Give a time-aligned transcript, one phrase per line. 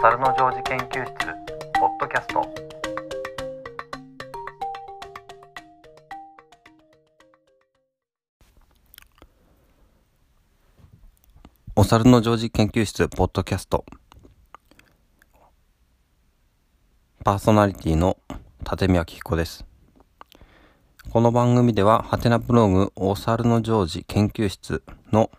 [0.00, 1.12] 猿のジョージ研究室
[1.80, 2.54] ポッドキャスト。
[11.74, 13.84] お猿のジョージ研究室ポッドキャスト。
[17.24, 18.18] パーソナリティの
[18.70, 19.66] 立見明彦です。
[21.10, 25.32] この番組ではハテナブログお猿のジョージ研究室の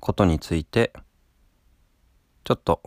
[0.00, 0.92] ことについて
[2.44, 2.82] ちょっと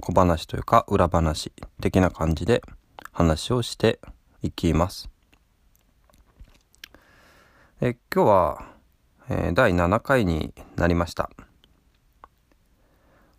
[0.00, 2.62] 小話というか裏話的な感じで
[3.10, 3.98] 話をして
[4.40, 5.10] いきます。
[7.80, 8.66] え今日は、
[9.28, 11.28] えー、第7回になりました。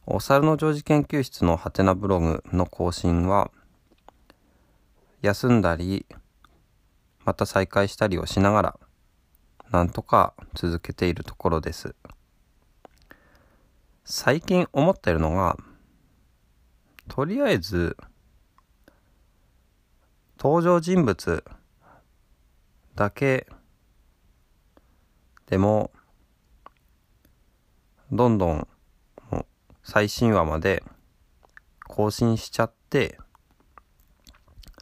[0.05, 3.49] お猿の常時研究室のハテナブログの更新は
[5.21, 6.05] 休んだり
[7.23, 8.79] また再開したりをしながら
[9.71, 11.95] なんとか続けているところです。
[14.03, 15.57] 最近思ってるのが、
[17.07, 17.95] とりあえず、
[20.37, 21.43] 登場人物
[22.95, 23.47] だけ
[25.47, 25.91] でも、
[28.11, 28.67] どんどん
[29.83, 30.83] 最新話まで
[31.87, 33.19] 更新しちゃって、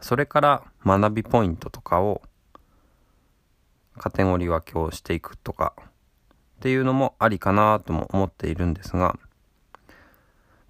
[0.02, 2.22] それから学びポイントとかを
[3.98, 5.74] カテゴリー分けをしていくとか
[6.60, 9.18] っていうのもありかなとも思っているんですが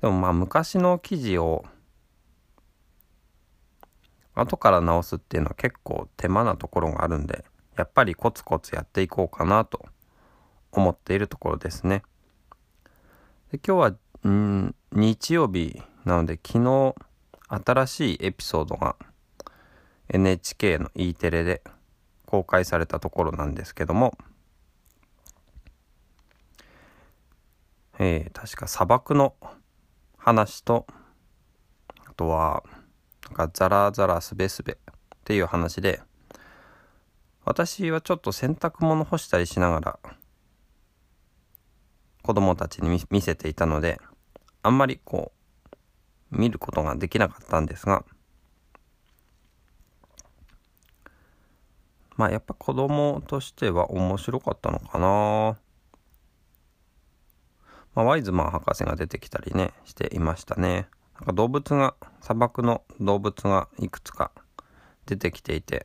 [0.01, 1.65] でもまあ昔の記事を
[4.35, 7.43] 後から直すっていうのは結構手間なところがあるんで
[7.75, 9.83] やっぱりコツコツやっていこうかなと
[10.71, 12.03] 思っているところですね。
[13.51, 16.93] で今日はん日曜日なので昨日
[17.65, 18.95] 新しいエピソードが
[20.09, 21.63] NHK の E テレで
[22.27, 24.15] 公開されたところなんですけども
[28.01, 29.35] えー、確か砂漠の
[30.17, 30.87] 話と
[32.07, 32.63] あとは
[33.25, 36.01] なんかザラザラスベスベっていう話で
[37.43, 39.99] 私はちょっと洗濯物干したりしながら
[42.21, 43.99] 子供たちに見せていたので
[44.63, 45.33] あんまりこ
[46.31, 48.05] う見ることができなかったんですが
[52.15, 55.57] まあやっぱ子供としては面白かったのかな。
[57.95, 60.87] まあ、ワイズマン博士が出てきたりねしていましたね。
[61.15, 64.31] なんか動物が砂漠の動物がいくつか
[65.05, 65.83] 出てきていて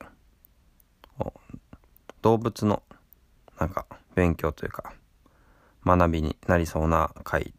[2.22, 2.82] 動物の
[3.59, 4.94] なんか勉強というか
[5.84, 7.53] 学びになりそうな回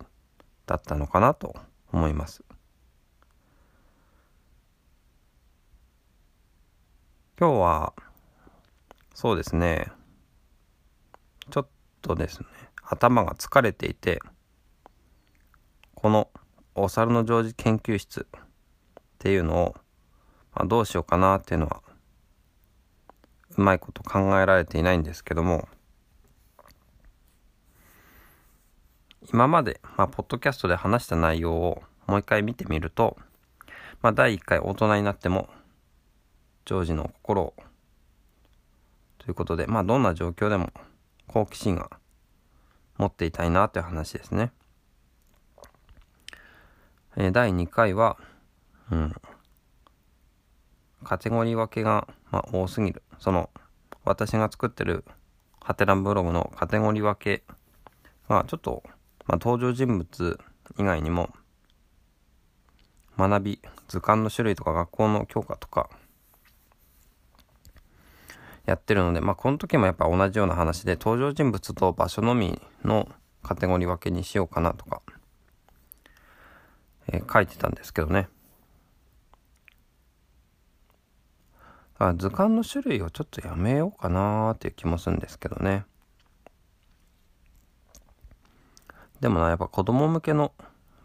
[0.66, 1.56] だったのかなと
[1.92, 2.44] 思います。
[7.38, 7.94] 今日は
[9.14, 9.92] そうですね。
[11.52, 11.68] ちょっ
[12.02, 12.48] とですね
[12.82, 14.22] 頭が疲れていて
[16.06, 16.30] この
[16.76, 18.44] お猿の常時研究室っ
[19.18, 19.76] ていうのを、
[20.54, 21.82] まあ、どうしようかなっていうのは
[23.58, 25.68] うまいこと考えられていないんですけども
[29.34, 33.18] 今まで、まあ、ポッドキャストで話した内容をもう一回見てみると、
[34.04, 35.50] まあ、第1回大人になっても
[36.66, 37.54] ジョージの心を
[39.18, 40.70] ということで、まあ、どんな状況でも
[41.26, 41.90] 好奇心が
[42.98, 44.52] 持っていたいなという話ですね。
[47.18, 48.18] え、第2回は、
[48.92, 49.16] うん、
[51.04, 53.04] カテゴリー分けが、まあ、多すぎる。
[53.20, 53.50] その、
[54.04, 55.06] 私が作ってる
[55.62, 57.44] ハテナブログのカテゴリー分け
[58.28, 58.84] が、ちょっと、
[59.26, 60.40] まあ、登場人物
[60.78, 61.30] 以外にも、
[63.18, 65.90] 学び、図鑑の種類とか学校の教科とか、
[68.66, 73.08] やってるので、まあ、この時もやっぱ同じような話で、登場人物と場所のみの
[73.42, 75.02] カテゴリー分けにしようかなとか
[77.08, 78.28] えー、書いてたんですけどね。
[81.98, 85.86] あ図鑑の種類をちょっとやめようかなーっていう気もするんですけどね。
[89.22, 90.52] でもな、やっぱ子供向けの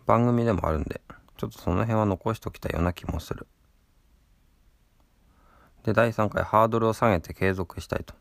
[0.06, 1.00] 番組でもあるんで、
[1.36, 3.46] ちょっとその辺は残しときたいような気もする。
[5.84, 8.14] で、第3回ハードルを下げて継続したいと。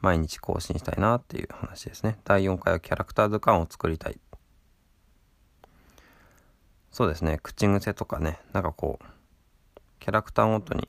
[0.00, 2.18] 毎日更新したいなっていう話ですね。
[2.24, 4.18] 第4回はキャラクター図鑑を作りたい。
[6.92, 7.40] そうですね。
[7.42, 8.38] 口癖とかね。
[8.52, 10.88] なんかこうキャラクターごとに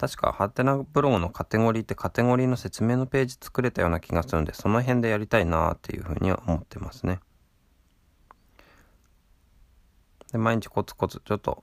[0.00, 7.20] 確かハテナブログのカテゴリーってカテゴリーの説明のページ作れたような気がするんでその辺でやりたいなっていうふうには思ってますね。
[10.32, 11.62] で毎日コツコツちょっと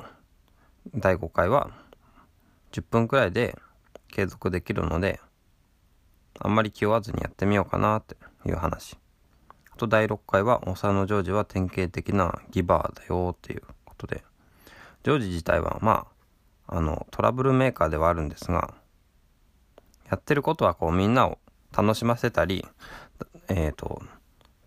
[0.94, 1.72] 第5回は
[2.74, 3.58] 10分くらいで
[4.12, 5.20] 継続できるので
[6.38, 8.98] あんまり気負わずにやってみようかなっていう話。
[9.78, 14.24] と第6回は、おさのジョージは典型的なギバーだよっていうことで、
[15.04, 16.08] ジョージ自体はま
[16.68, 18.74] あ、あの、トラブルメーカーではあるんですが、
[20.10, 21.38] やってることはこうみんなを
[21.76, 22.66] 楽しませたり、
[23.48, 24.02] えっ、ー、と、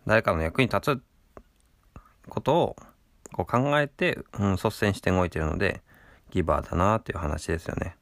[0.06, 1.02] 誰かの役に立つ
[2.28, 2.76] ことを
[3.32, 5.82] こう考えて、うん、率先して動いてるので、
[6.30, 7.96] ギバーだなっていう話ですよね。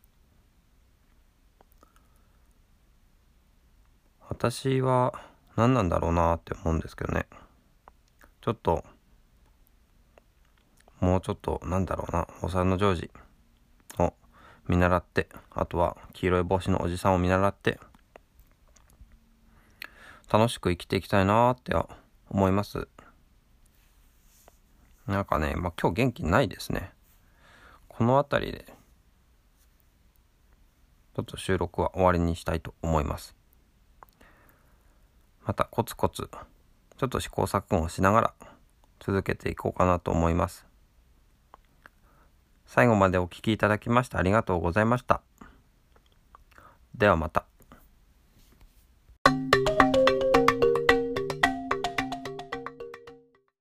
[4.28, 5.14] 私は
[5.58, 7.26] 何なんだろうなって思うんですけどね。
[8.40, 8.84] ちょっと、
[11.00, 13.10] もうちょっと、なんだろうな、お猿のジョージ
[13.98, 14.14] を
[14.68, 17.80] 見習って、あとは黄色い帽子のおじさんを見習って、
[20.32, 21.74] 楽しく生きていきたいなって
[22.30, 22.86] 思います。
[25.08, 26.92] なんかね、まあ、今日元気ないですね。
[27.88, 28.64] この辺りで、
[31.16, 33.37] ちょっと収録は終わりにしたいと思います。
[35.48, 36.28] またコツコツ、
[36.98, 38.34] ちょっと試行錯誤をしながら
[39.00, 40.66] 続けていこうかなと思います。
[42.66, 45.22] 最後までお聴きいただきましてありがとうございました。
[46.94, 47.46] ではまた。